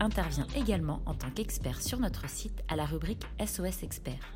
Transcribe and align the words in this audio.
intervient 0.00 0.46
également 0.56 1.02
en 1.06 1.14
tant 1.14 1.30
qu'expert 1.30 1.82
sur 1.82 1.98
notre 1.98 2.28
site 2.28 2.62
à 2.68 2.76
la 2.76 2.84
rubrique 2.84 3.24
SOS 3.44 3.82
Expert. 3.82 4.32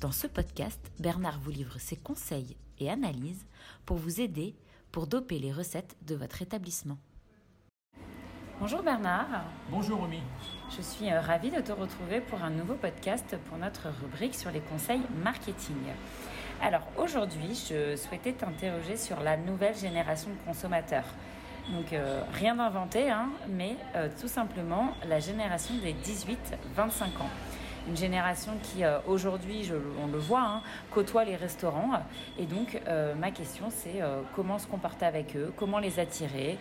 Dans 0.00 0.12
ce 0.12 0.26
podcast, 0.26 0.80
Bernard 1.00 1.40
vous 1.40 1.50
livre 1.50 1.78
ses 1.78 1.96
conseils 1.96 2.56
et 2.78 2.90
analyses 2.90 3.46
pour 3.84 3.96
vous 3.96 4.20
aider 4.20 4.54
pour 4.92 5.06
doper 5.06 5.38
les 5.38 5.52
recettes 5.52 5.96
de 6.06 6.14
votre 6.14 6.42
établissement. 6.42 6.98
Bonjour 8.58 8.82
Bernard. 8.82 9.44
Bonjour 9.70 9.98
Romy. 10.00 10.22
Je 10.74 10.80
suis 10.80 11.10
euh, 11.10 11.20
ravie 11.20 11.50
de 11.50 11.60
te 11.60 11.72
retrouver 11.72 12.22
pour 12.22 12.42
un 12.42 12.48
nouveau 12.48 12.74
podcast 12.74 13.36
pour 13.48 13.58
notre 13.58 13.88
rubrique 14.02 14.34
sur 14.34 14.50
les 14.50 14.60
conseils 14.60 15.02
marketing. 15.22 15.76
Alors 16.62 16.88
aujourd'hui, 16.96 17.54
je 17.68 17.96
souhaitais 17.96 18.32
t'interroger 18.32 18.96
sur 18.96 19.20
la 19.20 19.36
nouvelle 19.36 19.76
génération 19.76 20.30
de 20.30 20.46
consommateurs. 20.46 21.04
Donc 21.70 21.92
euh, 21.92 22.22
rien 22.32 22.54
d'inventé, 22.54 23.10
hein, 23.10 23.28
mais 23.48 23.76
euh, 23.96 24.08
tout 24.20 24.28
simplement 24.28 24.92
la 25.08 25.18
génération 25.18 25.74
des 25.82 25.94
18-25 25.94 27.04
ans. 27.20 27.30
Une 27.88 27.96
génération 27.96 28.52
qui 28.62 28.84
euh, 28.84 28.98
aujourd'hui, 29.06 29.70
on 30.02 30.06
le 30.06 30.18
voit, 30.18 30.42
hein, 30.42 30.62
côtoie 30.90 31.24
les 31.24 31.36
restaurants. 31.36 31.90
Et 32.38 32.44
donc 32.44 32.80
ma 33.18 33.30
question 33.30 33.66
c'est 33.70 34.00
comment 34.34 34.58
se 34.58 34.66
comporter 34.66 35.06
avec 35.06 35.36
eux, 35.36 35.52
comment 35.56 35.78
les 35.78 35.98
attirer, 35.98 36.58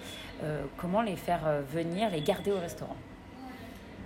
comment 0.78 1.02
les 1.02 1.16
faire 1.16 1.61
venir, 1.72 2.09
les 2.09 2.22
garder 2.22 2.52
au 2.52 2.59
restaurant? 2.59 2.95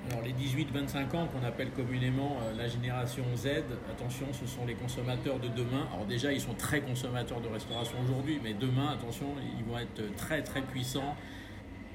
Alors 0.10 0.24
les 0.24 0.34
18-25 0.34 1.16
ans 1.16 1.28
qu'on 1.28 1.46
appelle 1.46 1.70
communément 1.70 2.38
euh, 2.42 2.56
la 2.58 2.68
génération 2.68 3.24
Z, 3.36 3.48
attention, 3.92 4.26
ce 4.34 4.48
sont 4.48 4.66
les 4.66 4.74
consommateurs 4.74 5.38
de 5.40 5.50
demain. 5.50 5.88
Alors 5.94 6.08
déjà, 6.08 6.34
ils 6.34 6.42
sont 6.42 6.56
très 6.56 6.82
consommateurs 6.82 7.42
de 7.42 7.48
restauration 7.48 7.96
aujourd'hui, 8.04 8.40
mais 8.44 8.54
demain, 8.56 8.90
attention, 8.92 9.28
ils 9.58 9.64
vont 9.66 9.78
être 9.78 10.16
très 10.16 10.42
très 10.42 10.62
puissants, 10.62 11.16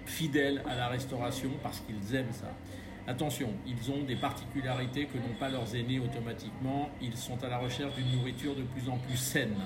fidèles 0.06 0.62
à 0.68 0.76
la 0.76 0.88
restauration 0.88 1.50
parce 1.62 1.80
qu'ils 1.80 2.14
aiment 2.14 2.32
ça. 2.32 2.52
Attention, 3.08 3.50
ils 3.66 3.90
ont 3.90 4.04
des 4.04 4.16
particularités 4.16 5.06
que 5.06 5.18
n'ont 5.18 5.38
pas 5.38 5.48
leurs 5.48 5.74
aînés 5.74 5.98
automatiquement. 5.98 6.90
Ils 7.02 7.16
sont 7.16 7.42
à 7.42 7.48
la 7.48 7.58
recherche 7.58 7.94
d'une 7.96 8.16
nourriture 8.16 8.54
de 8.54 8.62
plus 8.62 8.88
en 8.88 8.96
plus 8.98 9.16
saine. 9.16 9.56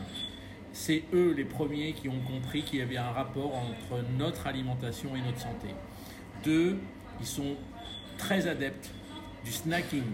C'est 0.73 1.03
eux 1.13 1.35
les 1.37 1.45
premiers 1.45 1.93
qui 1.93 2.09
ont 2.09 2.21
compris 2.21 2.63
qu'il 2.63 2.79
y 2.79 2.83
avait 2.83 2.97
un 2.97 3.11
rapport 3.11 3.55
entre 3.55 4.03
notre 4.19 4.47
alimentation 4.47 5.15
et 5.15 5.21
notre 5.21 5.41
santé. 5.41 5.69
Deux, 6.45 6.79
ils 7.21 7.27
sont 7.27 7.57
très 8.19 8.47
adeptes 8.47 8.91
du 9.45 9.51
snacking. 9.51 10.05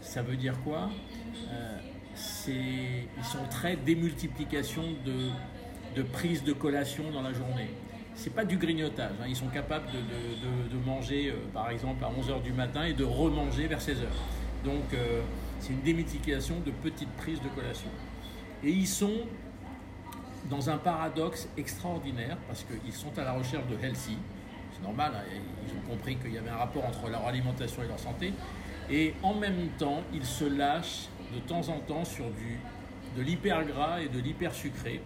Ça 0.00 0.22
veut 0.22 0.36
dire 0.36 0.54
quoi? 0.62 0.90
Euh, 1.50 1.78
Ils 2.46 3.24
sont 3.24 3.44
très 3.50 3.76
démultiplication 3.76 4.82
de, 5.04 5.30
de 5.96 6.02
prise 6.02 6.44
de 6.44 6.52
collation 6.52 7.10
dans 7.10 7.22
la 7.22 7.32
journée. 7.32 7.70
C'est 8.14 8.34
pas 8.34 8.44
du 8.44 8.58
grignotage. 8.58 9.12
Hein. 9.20 9.24
Ils 9.26 9.36
sont 9.36 9.48
capables 9.48 9.86
de, 9.86 10.76
de, 10.76 10.84
manger, 10.84 11.30
euh, 11.30 11.36
par 11.52 11.70
exemple, 11.70 12.04
à 12.04 12.08
11h 12.08 12.42
du 12.42 12.52
matin 12.52 12.84
et 12.84 12.92
de 12.92 13.04
remanger 13.04 13.66
vers 13.66 13.80
16h. 13.80 14.04
Donc, 14.64 14.92
euh, 14.92 15.22
c'est 15.58 15.72
une 15.72 15.80
démultiplication 15.80 16.60
de 16.60 16.70
petites 16.70 17.10
prises 17.12 17.40
de 17.40 17.48
collation. 17.48 17.88
Et 18.62 18.70
ils 18.70 18.86
sont 18.86 19.22
dans 20.50 20.68
un 20.68 20.76
paradoxe 20.76 21.48
extraordinaire 21.56 22.36
parce 22.46 22.64
qu'ils 22.64 22.92
sont 22.92 23.16
à 23.18 23.24
la 23.24 23.32
recherche 23.32 23.66
de 23.68 23.76
healthy, 23.82 24.18
normal, 24.82 25.12
hein, 25.14 25.40
ils 25.66 25.72
ont 25.76 25.94
compris 25.94 26.16
qu'il 26.16 26.32
y 26.32 26.38
avait 26.38 26.50
un 26.50 26.56
rapport 26.56 26.84
entre 26.84 27.08
leur 27.08 27.26
alimentation 27.26 27.82
et 27.82 27.88
leur 27.88 27.98
santé. 27.98 28.32
Et 28.90 29.14
en 29.22 29.34
même 29.34 29.68
temps, 29.78 30.02
ils 30.12 30.24
se 30.24 30.44
lâchent 30.44 31.08
de 31.34 31.38
temps 31.40 31.68
en 31.68 31.78
temps 31.80 32.04
sur 32.04 32.26
du, 32.30 32.58
de 33.16 33.22
l'hyper 33.22 33.64
gras 33.64 34.00
et 34.00 34.08
de 34.08 34.18
l'hyper 34.18 34.54
sucré. 34.54 35.00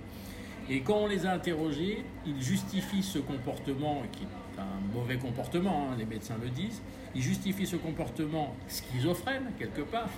Et 0.69 0.81
quand 0.81 0.97
on 0.97 1.07
les 1.07 1.27
a 1.27 1.33
interrogés, 1.33 2.05
ils 2.27 2.43
justifient 2.43 3.03
ce 3.03 3.19
comportement, 3.19 4.03
qui 4.11 4.25
est 4.25 4.61
un 4.61 4.95
mauvais 4.95 5.17
comportement, 5.17 5.89
hein, 5.91 5.95
les 5.97 6.07
médecins 6.07 6.37
le 6.43 6.49
disent, 6.49 6.83
ils 7.15 7.23
justifient 7.23 7.67
ce 7.67 7.77
comportement 7.77 8.55
schizophrène, 8.67 9.53
quelque 9.59 9.83
part, 9.83 10.09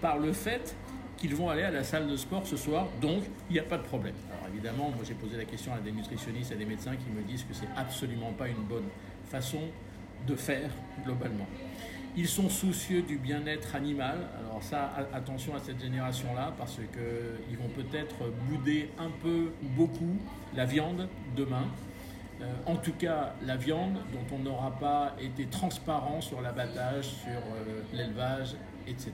par 0.00 0.18
le 0.18 0.32
fait 0.32 0.74
qu'ils 1.16 1.34
vont 1.34 1.48
aller 1.48 1.62
à 1.62 1.70
la 1.70 1.84
salle 1.84 2.08
de 2.08 2.16
sport 2.16 2.46
ce 2.46 2.56
soir, 2.56 2.88
donc 3.00 3.22
il 3.50 3.54
n'y 3.54 3.58
a 3.58 3.64
pas 3.64 3.78
de 3.78 3.82
problème. 3.82 4.14
Alors 4.32 4.48
évidemment, 4.52 4.90
moi 4.90 5.04
j'ai 5.06 5.14
posé 5.14 5.36
la 5.36 5.44
question 5.44 5.72
à 5.72 5.78
des 5.78 5.92
nutritionnistes, 5.92 6.52
à 6.52 6.56
des 6.56 6.64
médecins 6.64 6.96
qui 6.96 7.10
me 7.10 7.22
disent 7.22 7.44
que 7.44 7.54
c'est 7.54 7.68
absolument 7.76 8.32
pas 8.32 8.48
une 8.48 8.64
bonne 8.64 8.88
façon 9.30 9.60
de 10.26 10.34
faire 10.34 10.70
globalement. 11.04 11.46
Ils 12.16 12.28
sont 12.28 12.48
soucieux 12.48 13.02
du 13.02 13.18
bien-être 13.18 13.74
animal. 13.74 14.18
Alors 14.38 14.62
ça, 14.62 14.92
attention 15.12 15.56
à 15.56 15.58
cette 15.58 15.80
génération-là, 15.80 16.54
parce 16.56 16.76
qu'ils 16.76 17.58
vont 17.58 17.68
peut-être 17.74 18.30
bouder 18.48 18.90
un 18.98 19.10
peu 19.22 19.50
ou 19.62 19.68
beaucoup 19.76 20.16
la 20.54 20.64
viande 20.64 21.08
demain. 21.36 21.66
Euh, 22.40 22.52
en 22.66 22.76
tout 22.76 22.92
cas, 22.92 23.34
la 23.42 23.56
viande 23.56 23.94
dont 24.12 24.36
on 24.36 24.38
n'aura 24.40 24.72
pas 24.78 25.16
été 25.20 25.46
transparent 25.46 26.20
sur 26.20 26.40
l'abattage, 26.40 27.06
sur 27.06 27.30
euh, 27.30 27.82
l'élevage, 27.92 28.54
etc. 28.86 29.12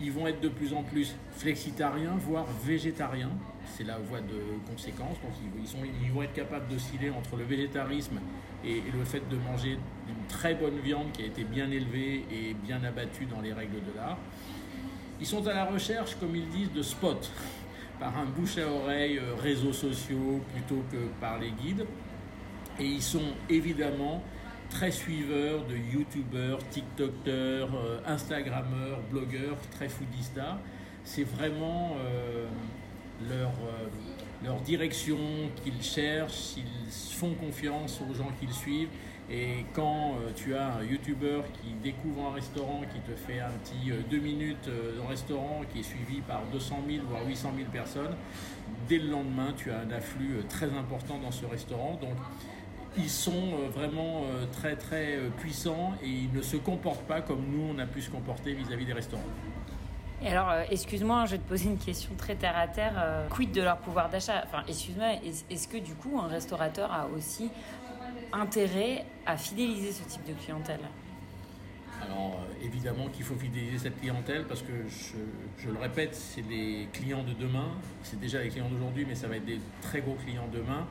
Ils 0.00 0.12
vont 0.12 0.26
être 0.26 0.40
de 0.40 0.48
plus 0.48 0.72
en 0.72 0.82
plus 0.82 1.16
flexitariens, 1.32 2.16
voire 2.18 2.46
végétariens. 2.64 3.32
C'est 3.76 3.84
la 3.84 3.98
voie 3.98 4.20
de 4.20 4.70
conséquence. 4.70 5.16
Donc 5.22 5.32
ils, 5.42 6.04
ils 6.04 6.12
vont 6.12 6.22
être 6.22 6.32
capables 6.32 6.68
d'osciller 6.68 7.10
entre 7.10 7.36
le 7.36 7.44
végétarisme 7.44 8.20
et, 8.64 8.82
le 8.92 9.04
fait 9.04 9.28
de 9.28 9.36
manger 9.36 9.78
une 10.08 10.26
très 10.28 10.54
bonne 10.54 10.78
viande 10.78 11.10
qui 11.12 11.22
a 11.22 11.26
été 11.26 11.44
bien 11.44 11.70
élevée 11.70 12.24
et 12.30 12.54
bien 12.54 12.82
abattue 12.84 13.26
dans 13.26 13.40
les 13.40 13.52
règles 13.52 13.76
de 13.76 13.96
l'art. 13.96 14.18
Ils 15.20 15.26
sont 15.26 15.46
à 15.46 15.52
la 15.52 15.64
recherche, 15.64 16.14
comme 16.20 16.36
ils 16.36 16.48
disent, 16.48 16.72
de 16.72 16.82
spots 16.82 17.28
par 17.98 18.16
un 18.16 18.26
bouche 18.26 18.58
à 18.58 18.70
oreille, 18.70 19.18
euh, 19.18 19.34
réseaux 19.34 19.72
sociaux 19.72 20.40
plutôt 20.52 20.84
que 20.92 21.08
par 21.20 21.38
les 21.38 21.50
guides. 21.50 21.84
Et 22.78 22.84
ils 22.84 23.02
sont 23.02 23.34
évidemment 23.50 24.22
très 24.70 24.90
suiveurs 24.90 25.64
de 25.64 25.76
youtubeurs, 25.76 26.58
tiktokers, 26.68 27.68
euh, 27.74 28.00
instagrammeurs, 28.06 29.00
blogueurs, 29.10 29.56
très 29.72 29.88
foodistas. 29.88 30.58
C'est 31.04 31.24
vraiment 31.24 31.96
euh, 31.98 32.46
leur, 33.28 33.48
euh, 33.48 33.88
leur 34.44 34.60
direction 34.60 35.18
qu'ils 35.62 35.82
cherchent, 35.82 36.56
ils 36.56 36.92
font 37.16 37.34
confiance 37.34 38.00
aux 38.08 38.14
gens 38.14 38.30
qu'ils 38.38 38.52
suivent. 38.52 38.90
Et 39.30 39.66
quand 39.74 40.14
tu 40.34 40.54
as 40.54 40.76
un 40.76 40.82
youtubeur 40.82 41.44
qui 41.52 41.74
découvre 41.82 42.30
un 42.30 42.32
restaurant, 42.32 42.80
qui 42.90 42.98
te 43.00 43.14
fait 43.14 43.40
un 43.40 43.50
petit 43.62 43.92
deux 44.08 44.20
minutes 44.20 44.70
dans 44.96 45.04
le 45.04 45.08
restaurant, 45.10 45.60
qui 45.70 45.80
est 45.80 45.82
suivi 45.82 46.22
par 46.22 46.44
200 46.50 46.76
000 46.88 47.04
voire 47.06 47.26
800 47.26 47.52
000 47.54 47.68
personnes, 47.70 48.16
dès 48.88 48.96
le 48.96 49.10
lendemain, 49.10 49.52
tu 49.54 49.70
as 49.70 49.80
un 49.80 49.90
afflux 49.90 50.38
très 50.48 50.72
important 50.72 51.18
dans 51.18 51.30
ce 51.30 51.44
restaurant. 51.44 51.98
Donc 52.00 52.16
ils 52.96 53.10
sont 53.10 53.32
euh, 53.32 53.68
vraiment 53.68 54.22
euh, 54.24 54.46
très 54.52 54.76
très 54.76 55.16
euh, 55.16 55.30
puissants 55.30 55.94
et 56.02 56.08
ils 56.08 56.32
ne 56.32 56.42
se 56.42 56.56
comportent 56.56 57.06
pas 57.06 57.20
comme 57.20 57.44
nous 57.50 57.74
on 57.74 57.78
a 57.78 57.86
pu 57.86 58.00
se 58.00 58.10
comporter 58.10 58.54
vis-à-vis 58.54 58.86
des 58.86 58.92
restaurants. 58.92 59.22
Et 60.20 60.28
alors, 60.28 60.52
excuse-moi, 60.68 61.26
je 61.26 61.32
vais 61.32 61.38
te 61.38 61.48
poser 61.48 61.68
une 61.68 61.78
question 61.78 62.10
très 62.18 62.34
terre 62.34 62.58
à 62.58 62.66
terre. 62.66 63.28
quid 63.30 63.52
de 63.52 63.62
leur 63.62 63.78
pouvoir 63.78 64.10
d'achat? 64.10 64.42
Enfin, 64.44 64.64
excuse-moi, 64.66 65.20
est-ce 65.48 65.68
que 65.68 65.76
du 65.76 65.94
coup 65.94 66.18
un 66.18 66.26
restaurateur 66.26 66.92
a 66.92 67.06
aussi 67.16 67.52
intérêt 68.32 69.04
à 69.26 69.36
fidéliser 69.36 69.92
ce 69.92 70.02
type 70.08 70.24
de 70.26 70.32
clientèle? 70.32 70.80
Alors 72.02 72.40
évidemment 72.60 73.06
qu'il 73.08 73.24
faut 73.24 73.36
fidéliser 73.36 73.78
cette 73.78 74.00
clientèle 74.00 74.44
parce 74.48 74.62
que 74.62 74.72
je, 74.88 75.68
le 75.68 75.78
répète, 75.78 76.16
c'est 76.16 76.42
les 76.42 76.88
clients 76.92 77.22
de 77.22 77.32
demain, 77.34 77.68
c'est 78.02 78.18
déjà 78.18 78.42
les 78.42 78.48
clients 78.48 78.68
d'aujourd'hui, 78.68 79.04
mais 79.06 79.14
ça 79.14 79.28
va 79.28 79.36
être 79.36 79.44
des 79.44 79.60
très 79.82 80.00
gros 80.00 80.16
clients 80.24 80.48
demain. 80.52 80.84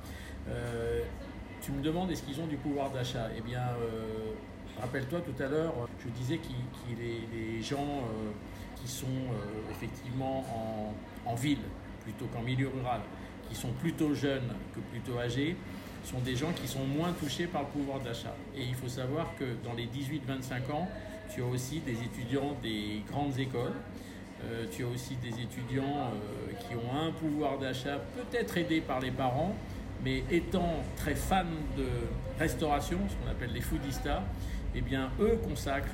Tu 1.62 1.72
me 1.72 1.82
demandes 1.82 2.12
est-ce 2.12 2.24
qu'ils 2.24 2.40
ont 2.40 2.48
du 2.48 2.58
pouvoir 2.58 2.92
d'achat? 2.92 3.30
Eh 3.38 3.42
bien, 3.42 3.60
euh, 3.60 4.34
rappelle-toi 4.80 5.22
tout 5.22 5.44
à 5.44 5.48
l'heure, 5.48 5.74
je 6.00 6.10
disais 6.10 6.38
est 6.38 7.34
les 7.34 7.62
gens 7.62 7.78
euh, 7.78 8.32
qui 8.76 8.88
sont 8.88 9.06
euh, 9.06 9.72
effectivement 9.72 10.46
en, 11.26 11.36
ville 11.36 11.60
plutôt 12.04 12.26
qu'en 12.28 12.42
milieu 12.42 12.70
rural, 12.70 13.02
qui 13.50 13.56
sont 13.56 13.72
plutôt 13.74 14.14
jeunes 14.14 14.50
que 14.74 14.80
plutôt 14.80 15.20
âgés, 15.20 15.56
sont 16.04 16.20
des 16.20 16.36
gens 16.36 16.54
qui 16.54 16.68
sont 16.68 16.86
moins 16.86 17.12
touchés 17.12 17.48
par 17.48 17.64
le 17.64 17.68
pouvoir 17.68 18.00
d'achat. 18.00 18.36
Et 18.56 18.64
il 18.64 18.76
faut 18.76 18.88
savoir 18.88 19.34
que 19.38 19.46
dans 19.66 19.74
les 19.74 19.88
18-25 19.88 20.72
ans, 20.72 20.88
tu 21.34 21.42
as 21.42 21.46
aussi 21.46 21.80
des 21.80 22.02
étudiants 22.04 22.56
des 22.64 23.02
grandes 23.12 23.38
écoles. 23.38 23.76
tu 24.72 24.86
as 24.86 24.88
aussi 24.88 25.16
des 25.16 25.42
étudiants 25.42 26.12
qui 26.60 26.76
ont 26.76 26.96
un 26.96 27.12
pouvoir 27.12 27.58
d'achat 27.58 28.00
peut-être 28.16 28.58
aidé 28.58 28.80
par 28.80 29.02
les 29.02 29.12
parents, 29.12 29.54
mais 30.04 30.24
étant 30.32 30.76
très 30.96 31.16
fans 31.16 31.44
de 31.78 31.88
restauration, 32.40 33.00
ce 33.10 33.16
qu'on 33.16 33.32
appelle 33.32 33.52
les 33.54 33.62
foodistas, 33.62 34.24
eh 34.76 34.82
bien, 34.82 35.10
eux 35.20 35.38
consacrent 35.48 35.94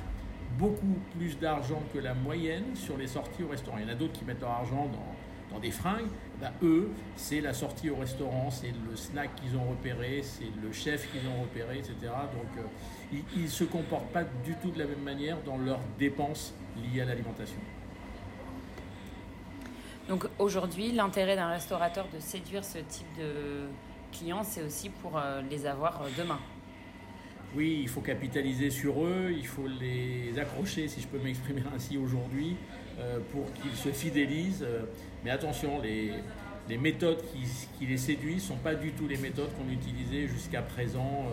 beaucoup 0.58 0.98
plus 1.16 1.38
d'argent 1.38 1.82
que 1.92 1.98
la 1.98 2.14
moyenne 2.14 2.74
sur 2.74 2.96
les 2.96 3.06
sorties 3.06 3.42
au 3.42 3.48
restaurant. 3.48 3.78
Il 3.78 3.84
y 3.84 3.90
en 3.90 3.92
a 3.92 3.96
d'autres 3.96 4.12
qui 4.12 4.24
mettent 4.24 4.40
leur 4.40 4.50
argent 4.50 4.88
dans, 4.92 5.54
dans 5.54 5.60
des 5.60 5.70
fringues. 5.70 6.08
Ben, 6.40 6.52
eux, 6.62 6.90
c'est 7.16 7.40
la 7.40 7.54
sortie 7.54 7.90
au 7.90 7.96
restaurant, 7.96 8.50
c'est 8.50 8.72
le 8.88 8.96
snack 8.96 9.34
qu'ils 9.36 9.56
ont 9.56 9.64
repéré, 9.70 10.22
c'est 10.22 10.50
le 10.62 10.72
chef 10.72 11.10
qu'ils 11.10 11.28
ont 11.28 11.42
repéré, 11.42 11.78
etc. 11.78 11.94
Donc 12.02 12.58
euh, 12.58 13.18
ils 13.36 13.42
ne 13.42 13.48
se 13.48 13.64
comportent 13.64 14.12
pas 14.12 14.24
du 14.44 14.54
tout 14.62 14.70
de 14.70 14.78
la 14.78 14.86
même 14.86 15.02
manière 15.02 15.38
dans 15.44 15.56
leurs 15.56 15.80
dépenses 15.98 16.54
liées 16.76 17.00
à 17.00 17.04
l'alimentation. 17.04 17.58
Donc 20.08 20.26
aujourd'hui, 20.38 20.92
l'intérêt 20.92 21.36
d'un 21.36 21.48
restaurateur 21.48 22.06
de 22.12 22.18
séduire 22.18 22.64
ce 22.64 22.78
type 22.78 23.06
de 23.18 23.66
clients, 24.14 24.42
c'est 24.44 24.62
aussi 24.62 24.88
pour 24.88 25.18
euh, 25.18 25.42
les 25.50 25.66
avoir 25.66 26.02
euh, 26.02 26.08
demain. 26.16 26.38
Oui, 27.54 27.80
il 27.82 27.88
faut 27.88 28.00
capitaliser 28.00 28.70
sur 28.70 29.04
eux, 29.04 29.30
il 29.30 29.46
faut 29.46 29.68
les 29.80 30.38
accrocher, 30.38 30.88
si 30.88 31.00
je 31.00 31.06
peux 31.06 31.18
m'exprimer 31.18 31.62
ainsi 31.74 31.96
aujourd'hui, 31.96 32.56
euh, 32.98 33.18
pour 33.30 33.52
qu'ils 33.52 33.76
se 33.76 33.90
fidélisent. 33.90 34.66
Mais 35.24 35.30
attention, 35.30 35.80
les, 35.80 36.12
les 36.68 36.78
méthodes 36.78 37.22
qui, 37.78 37.86
les 37.86 37.96
séduisent 37.96 38.44
ne 38.44 38.48
sont 38.54 38.56
pas 38.56 38.74
du 38.74 38.92
tout 38.92 39.06
les 39.06 39.18
méthodes 39.18 39.50
qu'on 39.56 39.70
utilisait 39.70 40.26
jusqu'à 40.26 40.62
présent 40.62 41.26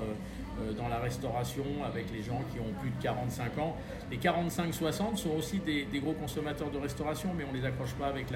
euh, 0.60 0.74
dans 0.74 0.89
la 0.89 1.00
restauration 1.00 1.63
avec 1.86 2.12
les 2.12 2.22
gens 2.22 2.42
qui 2.51 2.60
ont 2.60 2.74
plus 2.81 2.89
de 2.89 3.01
45 3.01 3.57
ans. 3.60 3.78
Les 4.10 4.18
45-60 4.18 5.16
sont 5.16 5.30
aussi 5.31 5.60
des, 5.60 5.86
gros 6.00 6.13
consommateurs 6.13 6.69
de 6.69 6.78
restauration, 6.78 7.30
mais 7.36 7.45
on 7.50 7.54
les 7.54 7.66
accroche 7.66 7.94
pas 7.94 8.07
avec, 8.07 8.28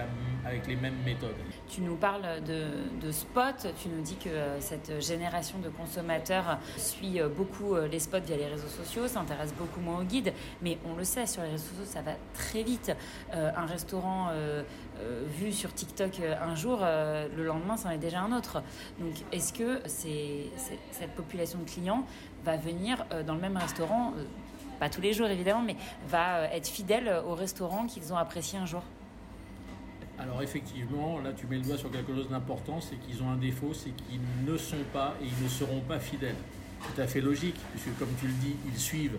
les 0.68 0.76
mêmes 0.78 0.96
méthodes. 1.04 1.36
Tu 1.68 1.82
nous 1.82 1.96
parles 1.96 2.42
de, 2.48 3.06
de 3.06 3.12
spot, 3.12 3.68
tu 3.82 3.90
nous 3.90 4.02
dis 4.02 4.16
que 4.16 4.30
euh, 4.30 4.60
cette 4.62 5.02
génération 5.02 5.60
de 5.60 5.70
consommateurs 5.70 6.58
suit 6.78 7.20
euh, 7.20 7.28
beaucoup 7.28 7.76
les 7.76 8.00
spots 8.00 8.22
via 8.26 8.38
les 8.38 8.48
réseaux 8.48 8.68
sociaux, 8.68 9.08
s'intéresse 9.08 9.54
beaucoup 9.54 9.82
moins 9.82 10.00
aux 10.00 10.04
guides, 10.04 10.32
mais 10.62 10.78
on 10.90 10.96
le 10.96 11.04
sait, 11.04 11.28
sur 11.28 11.42
les 11.44 11.50
réseaux 11.50 11.68
sociaux, 11.70 11.86
ça 11.86 12.02
va 12.02 12.12
très 12.34 12.64
vite. 12.64 12.92
un 13.34 13.66
restaurant 13.66 14.30
vu 15.40 15.52
sur 15.52 15.74
TikTok 15.74 16.22
un 16.42 16.56
jour, 16.56 16.80
le 16.82 17.44
lendemain, 17.44 17.78
c'en 17.78 17.90
est 17.90 17.98
déjà 17.98 18.22
un 18.22 18.32
autre. 18.32 18.62
Donc, 19.00 19.14
est-ce 19.32 19.54
que 19.54 19.82
cette 19.88 21.12
population 21.16 21.60
de 21.60 21.66
clients 21.66 22.06
va 22.46 22.58
venir 22.58 23.06
euh, 23.12 23.24
dans 23.24 23.34
le 23.34 23.42
même 23.42 23.58
restaurant, 23.58 24.14
euh, 24.18 24.24
pas 24.80 24.90
tous 24.90 25.02
les 25.02 25.14
jours 25.14 25.28
évidemment, 25.28 25.64
mais 25.64 25.76
va 26.08 26.38
euh, 26.38 26.48
être 26.52 26.68
fidèle 26.68 27.12
au 27.28 27.34
restaurant 27.34 27.88
qu'ils 27.88 28.14
ont 28.14 28.18
apprécié 28.18 28.60
un 28.60 28.66
jour? 28.66 28.84
Alors 30.18 30.42
effectivement, 30.42 31.20
là 31.20 31.34
tu 31.34 31.46
mets 31.48 31.58
le 31.58 31.64
doigt 31.64 31.78
sur 31.78 31.92
quelque 31.92 32.14
chose 32.14 32.30
d'important, 32.30 32.80
c'est 32.80 32.96
qu'ils 32.96 33.22
ont 33.22 33.30
un 33.30 33.36
défaut, 33.36 33.74
c'est 33.74 33.90
qu'ils 33.90 34.22
ne 34.46 34.58
sont 34.58 34.84
pas 34.94 35.16
et 35.22 35.26
ils 35.26 35.44
ne 35.44 35.50
seront 35.50 35.82
pas 35.82 36.00
fidèles. 36.00 36.38
Tout 36.82 37.02
à 37.02 37.08
fait 37.08 37.20
logique, 37.20 37.58
puisque 37.72 37.98
comme 38.00 38.14
tu 38.20 38.28
le 38.28 38.34
dis, 38.34 38.56
ils 38.66 38.80
suivent 38.80 39.18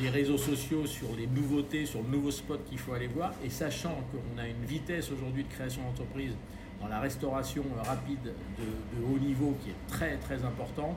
les 0.00 0.10
réseaux 0.10 0.38
sociaux 0.38 0.86
sur 0.86 1.14
les 1.16 1.26
nouveautés, 1.26 1.86
sur 1.86 2.02
le 2.02 2.08
nouveau 2.08 2.30
spot 2.30 2.64
qu'il 2.64 2.78
faut 2.78 2.92
aller 2.92 3.06
voir, 3.06 3.32
et 3.44 3.50
sachant 3.50 3.96
qu'on 4.10 4.40
a 4.40 4.48
une 4.48 4.64
vitesse 4.64 5.10
aujourd'hui 5.12 5.44
de 5.44 5.48
création 5.48 5.82
d'entreprise 5.82 6.32
dans 6.80 6.88
la 6.88 6.98
restauration 6.98 7.62
rapide 7.84 8.34
de, 8.58 9.04
haut 9.04 9.18
niveau 9.18 9.56
qui 9.62 9.70
est 9.70 9.86
très 9.86 10.16
très 10.16 10.44
important, 10.44 10.96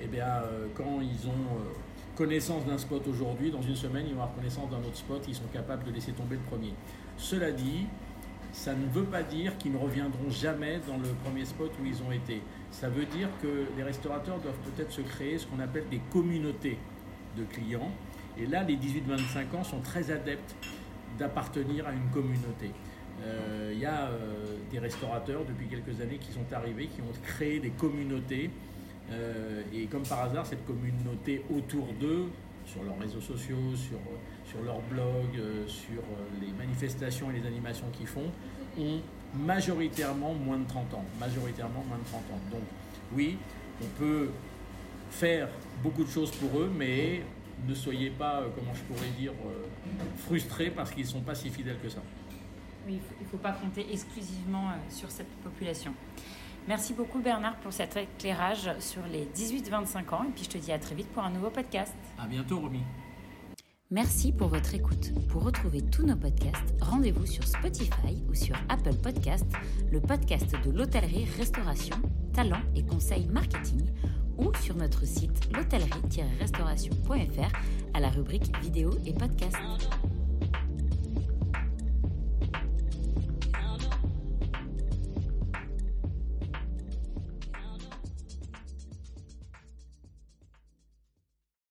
et 0.00 0.04
eh 0.04 0.06
bien, 0.06 0.26
euh, 0.26 0.66
quand 0.74 1.00
ils 1.00 1.28
ont 1.28 1.30
euh, 1.30 2.16
connaissance 2.16 2.66
d'un 2.66 2.78
spot 2.78 3.06
aujourd'hui, 3.06 3.50
dans 3.50 3.62
une 3.62 3.76
semaine, 3.76 4.04
ils 4.06 4.14
vont 4.14 4.22
avoir 4.22 4.34
connaissance 4.34 4.70
d'un 4.70 4.78
autre 4.78 4.96
spot, 4.96 5.22
ils 5.28 5.34
sont 5.34 5.46
capables 5.52 5.84
de 5.84 5.92
laisser 5.92 6.12
tomber 6.12 6.36
le 6.36 6.42
premier. 6.42 6.74
Cela 7.16 7.52
dit, 7.52 7.86
ça 8.52 8.74
ne 8.74 8.86
veut 8.88 9.04
pas 9.04 9.22
dire 9.22 9.56
qu'ils 9.56 9.72
ne 9.72 9.78
reviendront 9.78 10.28
jamais 10.28 10.80
dans 10.86 10.98
le 10.98 11.08
premier 11.24 11.44
spot 11.44 11.70
où 11.80 11.86
ils 11.86 12.02
ont 12.02 12.12
été. 12.12 12.42
Ça 12.70 12.88
veut 12.88 13.06
dire 13.06 13.28
que 13.40 13.66
les 13.76 13.82
restaurateurs 13.82 14.38
doivent 14.40 14.58
peut-être 14.74 14.90
se 14.90 15.02
créer 15.02 15.38
ce 15.38 15.46
qu'on 15.46 15.60
appelle 15.60 15.84
des 15.90 16.00
communautés 16.10 16.78
de 17.36 17.44
clients. 17.44 17.90
Et 18.38 18.46
là, 18.46 18.62
les 18.62 18.76
18-25 18.76 19.56
ans 19.56 19.64
sont 19.64 19.80
très 19.80 20.10
adeptes 20.10 20.54
d'appartenir 21.18 21.86
à 21.86 21.92
une 21.92 22.08
communauté. 22.12 22.70
Il 23.18 23.24
euh, 23.26 23.74
y 23.74 23.84
a 23.84 24.06
euh, 24.06 24.56
des 24.70 24.78
restaurateurs 24.78 25.44
depuis 25.44 25.66
quelques 25.66 26.00
années 26.00 26.18
qui 26.18 26.32
sont 26.32 26.52
arrivés, 26.52 26.86
qui 26.86 27.02
ont 27.02 27.12
créé 27.22 27.60
des 27.60 27.70
communautés. 27.70 28.50
Euh, 29.10 29.62
et 29.72 29.84
comme 29.86 30.02
par 30.02 30.22
hasard, 30.22 30.46
cette 30.46 30.64
communauté 30.66 31.44
autour 31.54 31.86
d'eux, 32.00 32.26
sur 32.64 32.82
leurs 32.84 32.98
réseaux 32.98 33.20
sociaux, 33.20 33.76
sur, 33.76 33.98
sur 34.44 34.62
leur 34.62 34.80
blog, 34.82 35.28
sur 35.66 36.02
les 36.40 36.52
manifestations 36.52 37.30
et 37.30 37.40
les 37.40 37.46
animations 37.46 37.86
qu'ils 37.92 38.06
font, 38.06 38.30
ont 38.78 39.00
majoritairement 39.34 40.32
moins 40.34 40.58
de 40.58 40.66
30 40.66 40.94
ans. 40.94 41.04
Majoritairement 41.18 41.84
moins 41.88 41.98
de 41.98 42.04
30 42.04 42.20
ans. 42.20 42.40
Donc 42.50 42.62
oui, 43.14 43.36
on 43.82 43.98
peut 43.98 44.28
faire 45.12 45.48
beaucoup 45.82 46.04
de 46.04 46.10
choses 46.10 46.30
pour 46.32 46.60
eux, 46.60 46.72
mais 46.74 47.22
ne 47.66 47.74
soyez 47.74 48.10
pas, 48.10 48.42
comment 48.54 48.74
je 48.74 48.82
pourrais 48.82 49.10
dire, 49.18 49.32
frustrés 50.16 50.70
parce 50.70 50.90
qu'ils 50.90 51.04
ne 51.04 51.08
sont 51.08 51.20
pas 51.20 51.34
si 51.34 51.50
fidèles 51.50 51.78
que 51.80 51.88
ça. 51.88 52.00
Oui, 52.86 52.98
il 53.20 53.24
ne 53.24 53.28
faut, 53.30 53.36
pas 53.36 53.52
compter 53.52 53.86
exclusivement 53.92 54.70
euh, 54.70 54.74
sur 54.90 55.08
cette 55.08 55.30
population. 55.44 55.94
Merci 56.66 56.94
beaucoup 56.94 57.20
Bernard 57.20 57.56
pour 57.56 57.72
cet 57.72 57.96
éclairage 57.96 58.70
sur 58.80 59.02
les 59.06 59.26
18-25 59.26 60.14
ans 60.14 60.24
et 60.24 60.32
puis 60.34 60.44
je 60.44 60.48
te 60.48 60.58
dis 60.58 60.72
à 60.72 60.78
très 60.78 60.94
vite 60.94 61.08
pour 61.08 61.22
un 61.22 61.30
nouveau 61.30 61.50
podcast. 61.50 61.94
À 62.18 62.26
bientôt 62.26 62.58
Romy. 62.58 62.80
Merci 63.90 64.32
pour 64.32 64.48
votre 64.48 64.74
écoute. 64.74 65.12
Pour 65.28 65.44
retrouver 65.44 65.82
tous 65.82 66.04
nos 66.04 66.16
podcasts, 66.16 66.74
rendez-vous 66.80 67.26
sur 67.26 67.46
Spotify 67.46 68.24
ou 68.28 68.34
sur 68.34 68.56
Apple 68.68 68.94
Podcasts, 68.94 69.52
le 69.90 70.00
podcast 70.00 70.54
de 70.64 70.70
l'hôtellerie-restauration, 70.70 71.96
talent 72.32 72.62
et 72.74 72.84
conseils 72.84 73.26
marketing, 73.26 73.82
ou 74.38 74.52
sur 74.62 74.76
notre 74.76 75.06
site 75.06 75.48
l'hôtellerie-restauration.fr 75.54 77.52
à 77.94 78.00
la 78.00 78.08
rubrique 78.08 78.56
vidéo 78.62 78.90
et 79.06 79.12
podcasts. 79.12 79.58